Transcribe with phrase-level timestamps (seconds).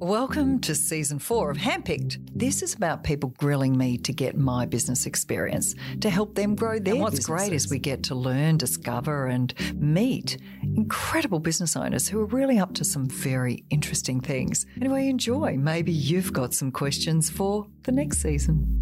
[0.00, 2.26] Welcome to season four of Handpicked.
[2.34, 6.78] This is about people grilling me to get my business experience to help them grow
[6.78, 6.94] their.
[6.94, 7.48] And what's businesses.
[7.48, 12.58] great is we get to learn, discover, and meet incredible business owners who are really
[12.58, 14.64] up to some very interesting things.
[14.80, 15.58] And we enjoy.
[15.58, 18.80] Maybe you've got some questions for the next season.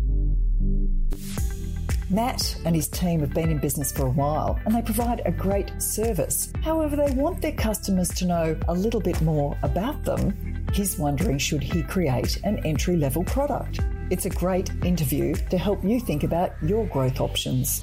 [2.10, 5.32] Matt and his team have been in business for a while and they provide a
[5.32, 6.52] great service.
[6.62, 10.57] However, they want their customers to know a little bit more about them.
[10.72, 13.80] He's wondering should he create an entry level product?
[14.10, 17.82] It's a great interview to help you think about your growth options.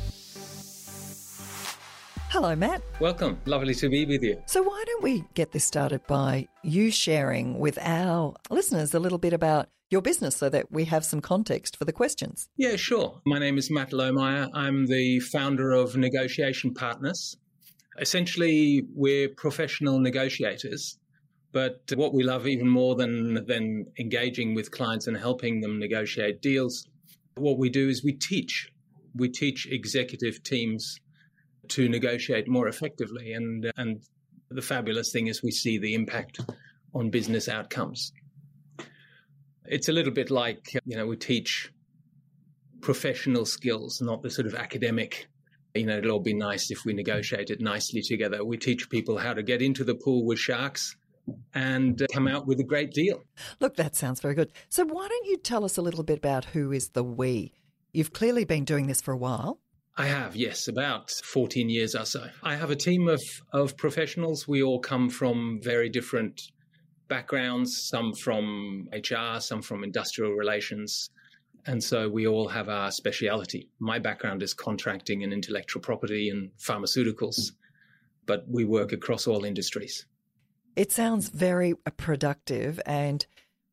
[2.30, 2.82] Hello, Matt.
[3.00, 3.40] Welcome.
[3.46, 4.42] Lovely to be with you.
[4.46, 9.18] So, why don't we get this started by you sharing with our listeners a little
[9.18, 12.50] bit about your business so that we have some context for the questions.
[12.58, 13.22] Yeah, sure.
[13.26, 14.50] My name is Matt Lohmeyer.
[14.54, 17.38] I'm the founder of Negotiation Partners.
[18.00, 20.98] Essentially, we're professional negotiators,
[21.56, 26.42] but what we love even more than, than engaging with clients and helping them negotiate
[26.42, 26.86] deals,
[27.36, 28.70] what we do is we teach.
[29.16, 31.00] We teach executive teams
[31.70, 33.32] to negotiate more effectively.
[33.32, 34.02] And, and
[34.50, 36.42] the fabulous thing is we see the impact
[36.94, 38.12] on business outcomes.
[39.64, 41.72] It's a little bit like, you know, we teach
[42.82, 45.30] professional skills, not the sort of academic,
[45.74, 48.44] you know, it'll all be nice if we negotiate it nicely together.
[48.44, 50.98] We teach people how to get into the pool with sharks
[51.54, 53.24] and uh, come out with a great deal.
[53.60, 54.52] Look, that sounds very good.
[54.70, 57.54] So, why don't you tell us a little bit about who is the we?
[57.94, 59.60] You've clearly been doing this for a while.
[59.98, 62.28] I have, yes, about 14 years or so.
[62.44, 63.24] I have a team of,
[63.54, 64.46] of professionals.
[64.46, 66.42] We all come from very different
[67.08, 71.10] backgrounds, some from HR, some from industrial relations.
[71.66, 73.70] And so we all have our speciality.
[73.80, 77.52] My background is contracting and intellectual property and pharmaceuticals,
[78.26, 80.06] but we work across all industries.
[80.76, 82.82] It sounds very uh, productive.
[82.86, 83.26] And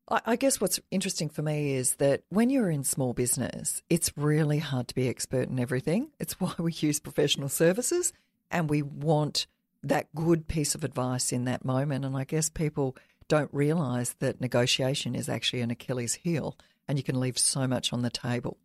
[0.09, 4.59] I guess what's interesting for me is that when you're in small business, it's really
[4.59, 6.09] hard to be expert in everything.
[6.19, 8.13] It's why we use professional services
[8.51, 9.47] and we want
[9.81, 12.05] that good piece of advice in that moment.
[12.05, 12.95] And I guess people
[13.27, 16.57] don't realize that negotiation is actually an Achilles heel
[16.87, 18.57] and you can leave so much on the table.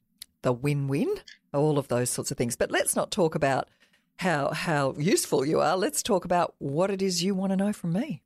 [0.42, 1.12] The win win,
[1.52, 2.56] all of those sorts of things.
[2.56, 3.68] But let's not talk about
[4.16, 5.76] how, how useful you are.
[5.76, 8.22] Let's talk about what it is you want to know from me.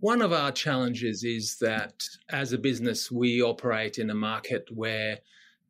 [0.00, 5.18] One of our challenges is that as a business, we operate in a market where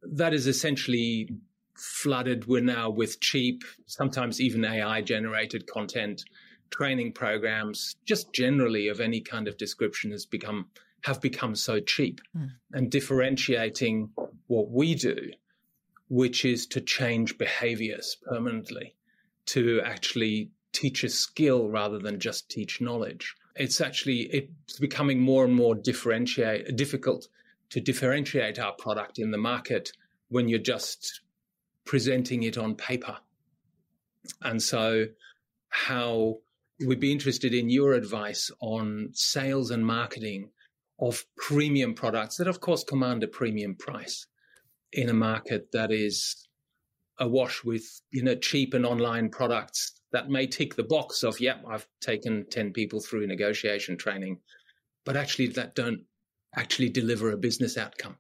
[0.02, 1.30] that is essentially
[1.74, 6.24] flooded we're now with cheap, sometimes even AI generated content
[6.70, 10.66] training programs, just generally of any kind of description, has become
[11.04, 12.20] have become so cheap.
[12.36, 12.50] Mm.
[12.72, 14.10] And differentiating
[14.48, 15.30] what we do,
[16.08, 18.96] which is to change behaviors permanently,
[19.46, 23.34] to actually teach a skill rather than just teach knowledge.
[23.58, 27.28] It's actually it's becoming more and more differentiate difficult
[27.70, 29.92] to differentiate our product in the market
[30.28, 31.20] when you're just
[31.84, 33.18] presenting it on paper.
[34.42, 35.06] And so
[35.68, 36.38] how
[36.86, 40.50] we'd be interested in your advice on sales and marketing
[41.00, 44.26] of premium products that, of course, command a premium price
[44.92, 46.48] in a market that is
[47.18, 51.62] awash with you know cheap and online products that may tick the box of yep
[51.68, 54.38] i've taken 10 people through negotiation training
[55.04, 56.02] but actually that don't
[56.56, 58.16] actually deliver a business outcome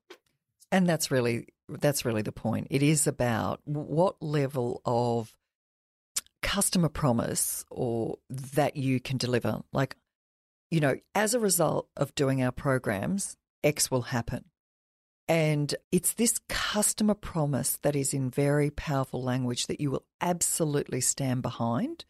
[0.70, 5.34] and that's really that's really the point it is about what level of
[6.42, 9.60] customer promise or that you can deliver.
[9.72, 9.96] Like,
[10.70, 14.44] you know, as a result of doing our programs, X will happen.
[15.28, 21.00] And it's this customer promise that is in very powerful language that you will absolutely
[21.00, 22.04] stand behind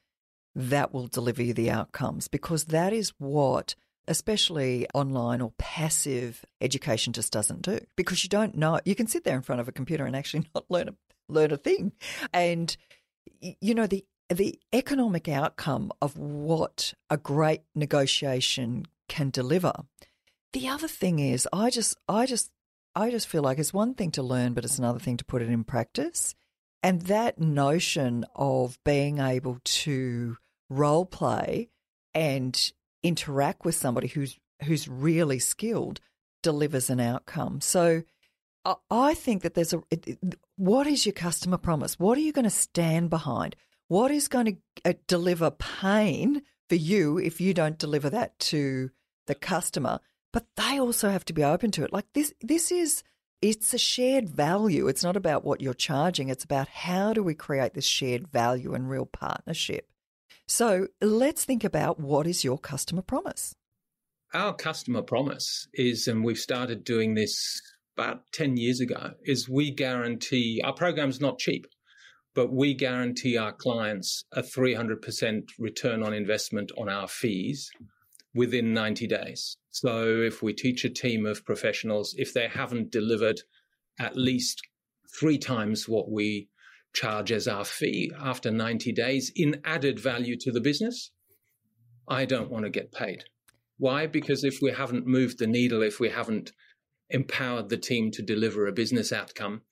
[0.55, 3.75] that will deliver you the outcomes because that is what
[4.09, 9.23] especially online or passive education just doesn't do because you don't know you can sit
[9.23, 10.95] there in front of a computer and actually not learn a
[11.29, 11.93] learn a thing
[12.33, 12.77] and
[13.41, 19.73] you know the the economic outcome of what a great negotiation can deliver.
[20.53, 22.51] The other thing is, I just, I just,
[22.99, 25.41] I just feel like it's one thing to learn, but it's another thing to put
[25.41, 26.35] it in practice.
[26.83, 30.37] And that notion of being able to
[30.69, 31.69] role play
[32.13, 32.73] and
[33.05, 36.01] interact with somebody who's who's really skilled
[36.43, 37.61] delivers an outcome.
[37.61, 38.03] So
[38.91, 39.81] I think that there's a
[40.57, 42.01] what is your customer promise?
[42.01, 43.55] What are you going to stand behind?
[43.87, 48.91] What is going to uh, deliver pain for you if you don't deliver that to
[49.29, 50.01] the customer?
[50.39, 51.93] But they also have to be open to it.
[51.93, 53.03] Like this, this is
[53.43, 54.87] it's a shared value.
[54.87, 56.29] It's not about what you're charging.
[56.29, 59.89] It's about how do we create this shared value and real partnership.
[60.47, 63.57] So let's think about what is your customer promise.
[64.33, 67.61] our customer promise is, and we've started doing this
[67.97, 71.67] about 10 years ago, is we guarantee our program's not cheap,
[72.37, 77.73] but we guarantee our clients a 300% return on investment on our fees
[78.39, 79.57] within 90 days.
[79.73, 83.41] So if we teach a team of professionals, if they haven't delivered
[83.99, 84.63] at least
[85.19, 86.49] three times what we
[86.95, 91.11] charge as our fee after 90 days in added value to the business,
[92.09, 93.25] I don't want to get paid.
[93.77, 94.07] Why?
[94.07, 96.53] Because if we haven't moved the needle, if we haven't
[97.11, 99.63] empowered the team to deliver a business outcome,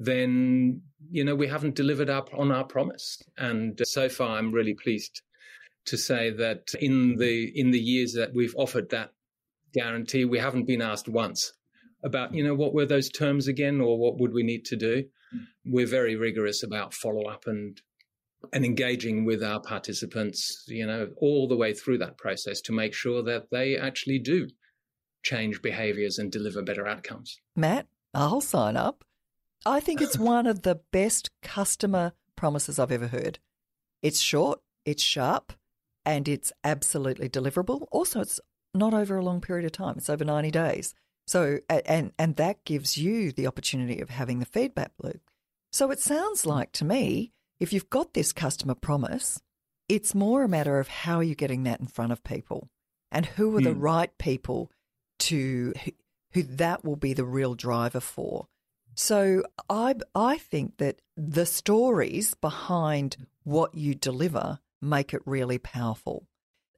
[0.00, 3.22] then you know we haven't delivered up on our promise.
[3.36, 5.22] And so far, I'm really pleased
[5.88, 9.12] to say that in the in the years that we've offered that
[9.74, 11.52] guarantee, we haven't been asked once
[12.04, 15.04] about you know what were those terms again, or what would we need to do.
[15.32, 15.38] Hmm.
[15.64, 17.80] We're very rigorous about follow up and
[18.52, 22.94] and engaging with our participants, you know, all the way through that process to make
[22.94, 24.48] sure that they actually do
[25.22, 27.40] change behaviors and deliver better outcomes.
[27.56, 29.04] Matt, I'll sign up.
[29.66, 33.40] I think it's one of the best customer promises I've ever heard.
[34.02, 35.52] It's short, it's sharp,
[36.08, 37.86] and it's absolutely deliverable.
[37.92, 38.40] Also, it's
[38.72, 39.98] not over a long period of time.
[39.98, 40.94] It's over 90 days.
[41.26, 45.20] So and and that gives you the opportunity of having the feedback loop.
[45.70, 49.42] So it sounds like to me if you've got this customer promise,
[49.90, 52.70] it's more a matter of how you're you getting that in front of people
[53.12, 53.64] and who are mm.
[53.64, 53.80] the hmm.
[53.80, 54.70] right people
[55.18, 55.90] to who,
[56.32, 58.46] who that will be the real driver for.
[58.94, 66.26] So I I think that the stories behind what you deliver make it really powerful.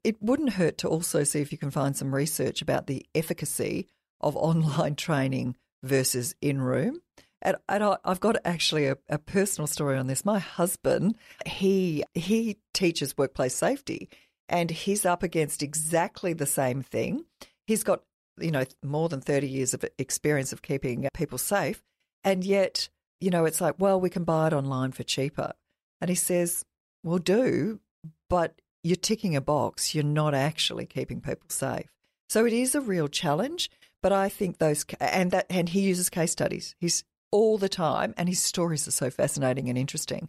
[0.02, 3.86] It wouldn't hurt to also see if you can find some research about the efficacy
[4.20, 7.00] of online training versus in room.
[7.42, 10.26] And, and I, have got actually a, a, personal story on this.
[10.26, 11.16] My husband,
[11.46, 14.10] he he teaches workplace safety,
[14.48, 17.24] and he's up against exactly the same thing.
[17.66, 18.02] He's got
[18.38, 21.82] you know more than thirty years of experience of keeping people safe,
[22.24, 22.90] and yet
[23.22, 25.52] you know it's like, well, we can buy it online for cheaper.
[25.98, 26.62] And he says,
[27.02, 27.80] "Well, do,
[28.28, 29.94] but you're ticking a box.
[29.94, 31.90] You're not actually keeping people safe."
[32.28, 33.70] So it is a real challenge.
[34.02, 36.74] But I think those and that and he uses case studies.
[36.78, 40.28] He's all the time, and his stories are so fascinating and interesting.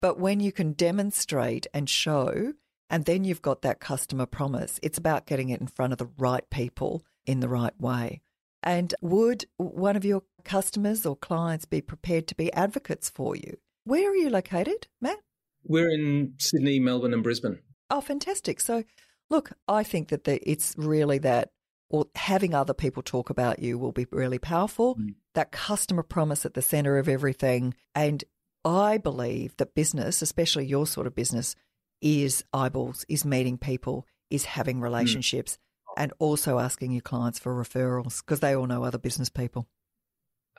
[0.00, 2.54] But when you can demonstrate and show,
[2.88, 6.08] and then you've got that customer promise, it's about getting it in front of the
[6.16, 8.22] right people in the right way.
[8.62, 13.58] And would one of your customers or clients be prepared to be advocates for you?
[13.84, 15.18] Where are you located, Matt?
[15.64, 17.58] We're in Sydney, Melbourne, and Brisbane.
[17.90, 18.60] Oh, fantastic.
[18.60, 18.84] So,
[19.28, 21.50] look, I think that the, it's really that
[21.90, 24.94] or having other people talk about you will be really powerful.
[24.94, 25.16] Mm.
[25.34, 27.74] That customer promise at the center of everything.
[27.94, 28.22] And
[28.64, 31.56] I believe that business, especially your sort of business,
[32.00, 34.82] is eyeballs, is meeting people, is having mm.
[34.82, 35.58] relationships,
[35.88, 36.02] mm.
[36.02, 39.68] and also asking your clients for referrals because they all know other business people.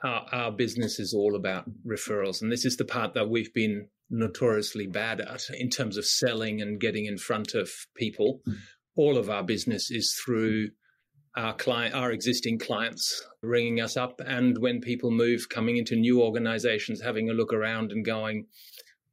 [0.02, 2.42] Our, our business is all about referrals.
[2.42, 6.60] And this is the part that we've been notoriously bad at in terms of selling
[6.60, 8.40] and getting in front of people.
[8.46, 8.56] Mm.
[8.94, 10.68] All of our business is through
[11.34, 16.22] our client, our existing clients ringing us up, and when people move, coming into new
[16.22, 18.46] organizations, having a look around and going,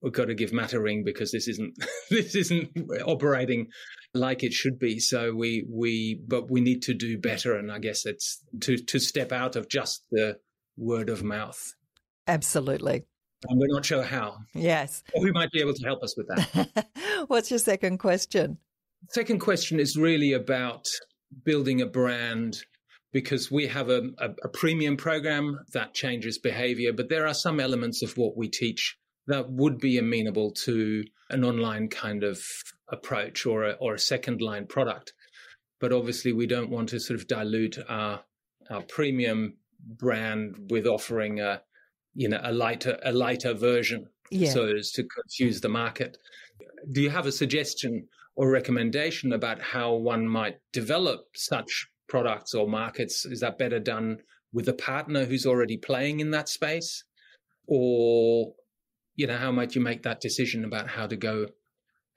[0.02, 1.76] "We've got to give Matt a ring because this isn't
[2.10, 3.68] this isn't operating
[4.14, 7.80] like it should be." So we we but we need to do better, and I
[7.80, 10.40] guess it's to to step out of just the
[10.76, 11.74] word of mouth.
[12.28, 13.06] Absolutely.
[13.48, 14.38] And we're not sure how.
[14.54, 15.04] Yes.
[15.14, 16.88] Or who might be able to help us with that.
[17.28, 18.58] What's your second question?
[19.10, 20.86] Second question is really about
[21.46, 22.58] building a brand
[23.14, 27.60] because we have a, a, a, premium program that changes behavior, but there are some
[27.60, 32.40] elements of what we teach that would be amenable to an online kind of
[32.90, 35.14] approach or a, or a second line product.
[35.80, 38.22] But obviously, we don't want to sort of dilute our
[38.70, 41.62] our premium brand with offering a
[42.14, 44.52] you know a lighter a lighter version, yeah.
[44.52, 46.18] so as to confuse the market.
[46.92, 52.68] Do you have a suggestion or recommendation about how one might develop such products or
[52.68, 53.26] markets?
[53.26, 54.20] Is that better done
[54.54, 57.04] with a partner who's already playing in that space?
[57.68, 58.54] Or,
[59.16, 61.48] you know, how might you make that decision about how to go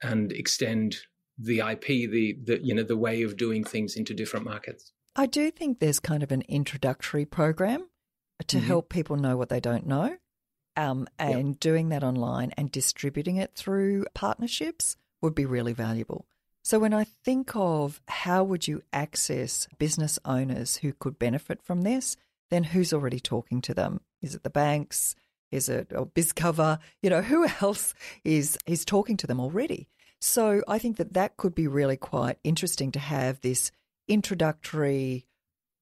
[0.01, 0.97] and extend
[1.37, 4.91] the IP, the, the you know, the way of doing things into different markets?
[5.15, 7.87] I do think there's kind of an introductory program
[8.43, 8.67] to mm-hmm.
[8.67, 10.17] help people know what they don't know.
[10.75, 11.59] Um, and yep.
[11.59, 16.25] doing that online and distributing it through partnerships would be really valuable.
[16.63, 21.81] So when I think of how would you access business owners who could benefit from
[21.81, 22.15] this,
[22.49, 24.01] then who's already talking to them?
[24.21, 25.15] Is it the banks?
[25.51, 26.79] Is it or BizCover?
[27.01, 29.89] You know, who else is is talking to them already?
[30.21, 33.71] So I think that that could be really quite interesting to have this
[34.07, 35.27] introductory,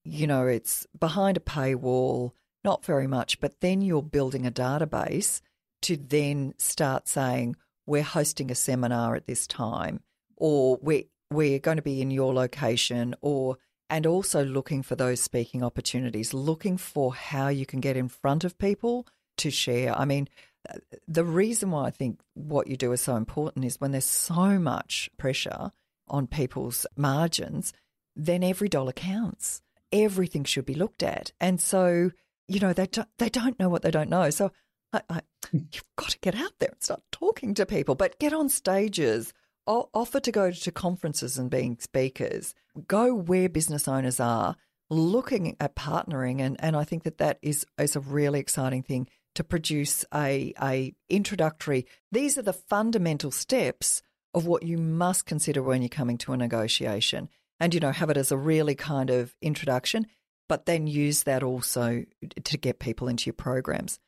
[0.04, 2.32] you know, it's behind a paywall,
[2.64, 5.40] not very much, but then you're building a database
[5.82, 10.00] to then start saying, we're hosting a seminar at this time,
[10.36, 13.58] or we're, we're going to be in your location, or
[13.90, 18.44] and also looking for those speaking opportunities, looking for how you can get in front
[18.44, 19.94] of people to share.
[19.98, 20.28] I mean,
[20.68, 20.78] uh,
[21.08, 24.58] the reason why I think what you do is so important is when there's so
[24.58, 25.72] much pressure
[26.08, 27.72] on people's margins,
[28.14, 29.60] then every dollar counts.
[29.90, 31.32] Everything should be looked at.
[31.40, 32.12] And so,
[32.48, 34.30] you know, they don't, they don't know what they don't know.
[34.30, 34.50] So
[34.92, 35.20] I, I,
[35.50, 35.58] hmm.
[35.72, 39.32] you've got to get out there and start talking to people, but get on stages,
[39.66, 42.54] offer to go to conferences and being speakers,
[42.88, 44.56] go where business owners are,
[44.90, 46.40] looking at partnering.
[46.40, 50.52] And, and I think that that is, is a really exciting thing to produce a,
[50.62, 51.86] a introductory.
[52.10, 54.02] These are the fundamental steps
[54.34, 57.28] of what you must consider when you're coming to a negotiation.
[57.60, 60.06] And, you know, have it as a really kind of introduction,
[60.52, 62.04] but then use that also
[62.44, 63.98] to get people into your programs.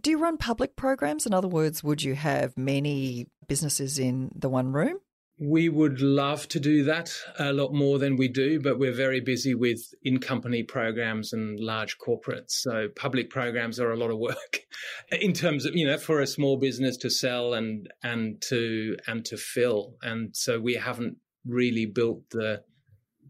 [0.00, 1.26] Do you run public programs?
[1.26, 4.96] In other words, would you have many businesses in the one room?
[5.38, 9.20] We would love to do that a lot more than we do, but we're very
[9.20, 12.52] busy with in company programs and large corporates.
[12.52, 14.60] So public programs are a lot of work
[15.12, 19.22] in terms of, you know, for a small business to sell and and to and
[19.26, 19.96] to fill.
[20.00, 22.62] And so we haven't really built the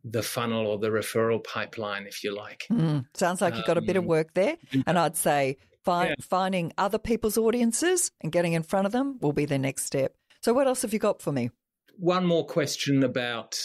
[0.05, 2.67] the funnel or the referral pipeline, if you like.
[2.71, 4.57] Mm, sounds like you've got a bit of um, work there.
[4.87, 6.25] And I'd say find, yeah.
[6.25, 10.15] finding other people's audiences and getting in front of them will be the next step.
[10.43, 11.51] So, what else have you got for me?
[11.97, 13.59] One more question about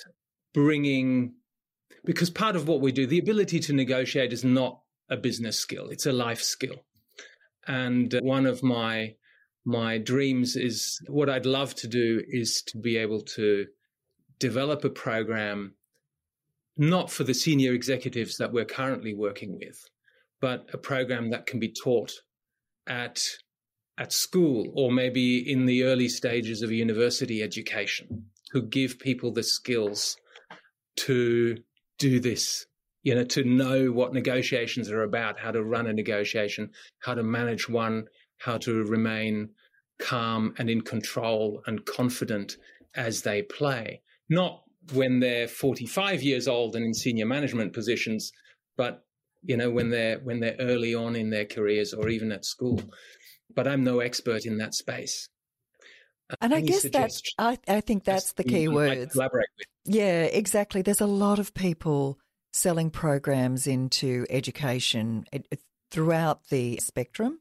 [0.54, 1.36] bringing,
[2.04, 5.90] because part of what we do, the ability to negotiate is not a business skill,
[5.90, 6.86] it's a life skill.
[7.68, 9.16] And one of my
[9.66, 13.66] my dreams is what I'd love to do is to be able to
[14.40, 15.74] develop a program
[16.78, 19.80] not for the senior executives that we're currently working with,
[20.42, 22.14] but a program that can be taught
[22.88, 23.22] at
[23.98, 29.42] at school or maybe in the early stages of university education who give people the
[29.42, 30.18] skills
[30.98, 31.56] to
[31.98, 32.66] do this
[33.04, 37.24] you know to know what negotiations are about how to run a negotiation how to
[37.24, 38.06] manage one
[38.40, 39.50] how to remain
[40.00, 42.58] calm and in control and confident
[42.96, 44.02] as they play.
[44.30, 44.64] Not
[44.94, 48.32] when they're 45 years old and in senior management positions
[48.78, 49.06] but
[49.46, 52.82] you know when they're when they're early on in their careers or even at school.
[53.54, 55.30] But i'm no expert in that space.
[56.30, 59.12] Uh, and Any i guess that I, I think that's the key word
[59.86, 60.82] yeah exactly.
[60.82, 62.18] There's a lot of people
[62.52, 65.58] selling programs into education eh, eh,
[65.92, 67.40] throughout the spectrum.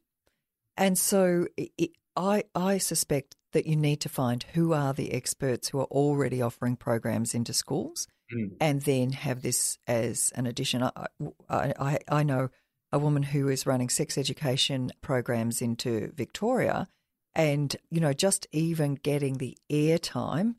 [0.77, 5.69] And so it, I, I suspect that you need to find who are the experts
[5.69, 8.51] who are already offering programs into schools mm.
[8.61, 10.83] and then have this as an addition.
[10.83, 11.07] I,
[11.49, 12.51] I, I know
[12.93, 16.87] a woman who is running sex education programs into Victoria,
[17.35, 20.57] and you know, just even getting the airtime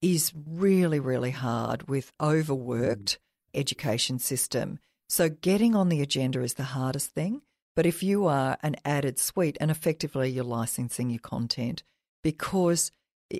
[0.00, 3.58] is really, really hard with overworked mm.
[3.58, 4.78] education system.
[5.08, 7.42] So getting on the agenda is the hardest thing.
[7.76, 11.82] But if you are an added suite and effectively you're licensing your content
[12.24, 12.90] because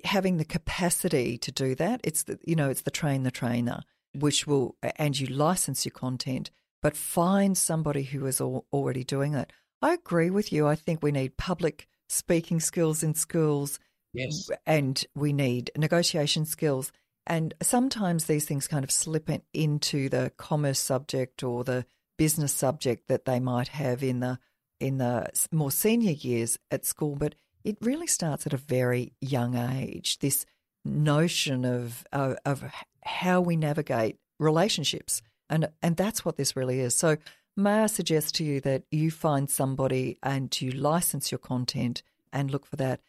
[0.04, 2.00] having the capacity to do that.
[2.04, 3.82] It's the, you know, it's the train the trainer,
[4.14, 6.50] which will, and you license your content,
[6.82, 9.52] but find somebody who is al- already doing it.
[9.82, 10.66] I agree with you.
[10.66, 13.78] I think we need public speaking skills in schools.
[14.12, 14.48] Yes.
[14.64, 16.92] And we need negotiation skills.
[17.26, 21.84] And sometimes these things kind of slip in, into the commerce subject or the
[22.16, 24.38] business subject that they might have in the
[24.80, 27.16] in the more senior years at school.
[27.16, 27.34] But
[27.64, 30.18] it really starts at a very young age.
[30.18, 30.46] This
[30.84, 32.64] notion of of, of
[33.02, 36.94] how we navigate relationships, and and that's what this really is.
[36.94, 37.16] So,
[37.56, 42.02] may I suggest to you that you find somebody and you license your content
[42.32, 43.00] and look for that.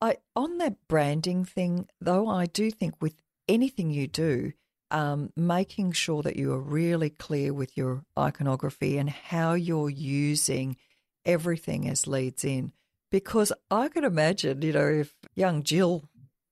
[0.00, 3.14] I on that branding thing though, I do think with
[3.48, 4.52] anything you do,
[4.90, 10.76] um, making sure that you are really clear with your iconography and how you're using
[11.24, 12.72] everything as leads in.
[13.12, 16.02] Because I could imagine, you know, if young Jill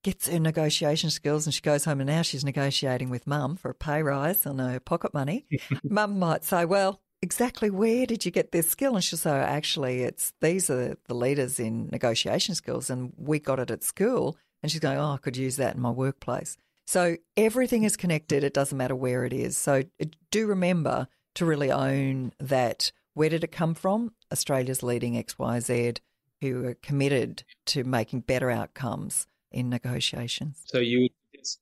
[0.04, 3.70] gets her negotiation skills and she goes home and now she's negotiating with mum for
[3.70, 5.46] a pay rise on her pocket money,
[5.82, 8.94] mum might say, Well, exactly where did you get this skill?
[8.94, 13.38] And she'll say, oh, Actually, it's these are the leaders in negotiation skills and we
[13.38, 14.36] got it at school.
[14.62, 16.58] And she's going, Oh, I could use that in my workplace.
[16.86, 18.44] So everything is connected.
[18.44, 19.56] It doesn't matter where it is.
[19.56, 22.92] So uh, do remember to really own that.
[23.14, 24.12] Where did it come from?
[24.30, 26.00] Australia's leading XYZ
[26.40, 30.62] who are committed to making better outcomes in negotiations.
[30.66, 31.08] So you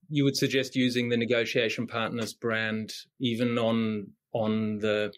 [0.08, 5.12] you would suggest using the negotiation partners brand even on on the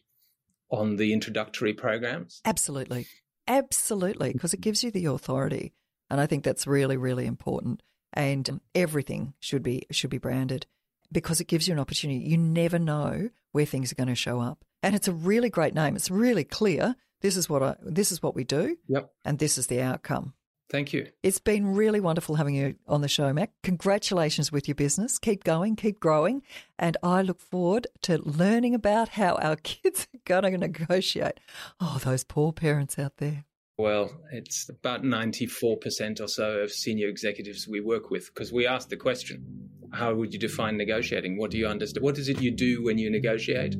[0.70, 2.40] on the introductory programs?
[2.44, 3.06] Absolutely.
[3.48, 5.72] Absolutely, because it gives you the authority.
[6.08, 7.82] And I think that's really, really important.
[8.12, 10.66] And everything should be should be branded
[11.12, 12.20] because it gives you an opportunity.
[12.20, 14.64] You never know where things are going to show up.
[14.82, 15.96] And it's a really great name.
[15.96, 16.96] It's really clear.
[17.20, 18.76] This is what I this is what we do.
[18.88, 19.12] Yep.
[19.24, 20.34] And this is the outcome.
[20.70, 21.08] Thank you.
[21.24, 23.50] It's been really wonderful having you on the show, Matt.
[23.64, 25.18] Congratulations with your business.
[25.18, 26.42] Keep going, keep growing.
[26.78, 31.40] And I look forward to learning about how our kids are going to negotiate.
[31.80, 33.46] Oh, those poor parents out there.
[33.78, 38.90] Well, it's about 94% or so of senior executives we work with because we ask
[38.90, 41.36] the question how would you define negotiating?
[41.36, 42.04] What do you understand?
[42.04, 43.74] What is it you do when you negotiate?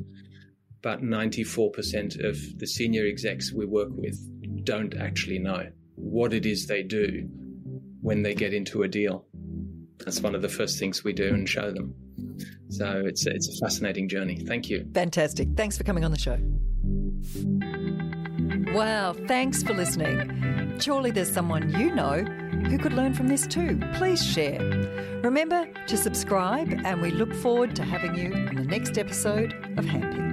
[0.83, 4.17] About 94% of the senior execs we work with
[4.63, 7.29] don't actually know what it is they do
[8.01, 9.25] when they get into a deal.
[9.99, 11.93] That's one of the first things we do and show them.
[12.69, 14.37] So it's it's a fascinating journey.
[14.37, 14.87] Thank you.
[14.93, 15.49] Fantastic.
[15.55, 16.39] Thanks for coming on the show.
[18.73, 20.79] Wow, thanks for listening.
[20.79, 22.23] Surely there's someone you know
[22.69, 23.79] who could learn from this too.
[23.93, 24.59] Please share.
[25.23, 29.85] Remember to subscribe, and we look forward to having you on the next episode of
[29.85, 30.30] Handpicked.